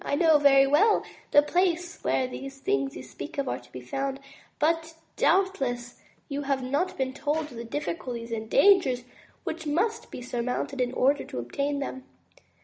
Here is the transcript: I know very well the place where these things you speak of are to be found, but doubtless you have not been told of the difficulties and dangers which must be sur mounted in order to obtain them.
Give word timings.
I 0.03 0.15
know 0.15 0.39
very 0.39 0.65
well 0.65 1.03
the 1.29 1.43
place 1.43 2.01
where 2.03 2.27
these 2.27 2.57
things 2.57 2.95
you 2.97 3.03
speak 3.03 3.37
of 3.37 3.47
are 3.47 3.59
to 3.59 3.71
be 3.71 3.81
found, 3.81 4.19
but 4.57 4.95
doubtless 5.15 5.99
you 6.27 6.41
have 6.41 6.63
not 6.63 6.97
been 6.97 7.13
told 7.13 7.51
of 7.51 7.55
the 7.55 7.63
difficulties 7.63 8.31
and 8.31 8.49
dangers 8.49 9.03
which 9.43 9.67
must 9.67 10.09
be 10.09 10.23
sur 10.23 10.41
mounted 10.41 10.81
in 10.81 10.91
order 10.93 11.23
to 11.25 11.37
obtain 11.37 11.77
them. 11.77 12.05